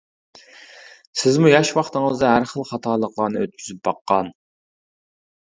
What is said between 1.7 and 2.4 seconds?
ۋاقتىڭىزدا